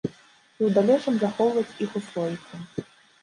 І 0.05 0.09
ў 0.11 0.69
далейшым 0.77 1.19
захоўваць 1.23 1.77
іх 1.87 1.91
у 1.99 2.03
слоіку. 2.07 2.53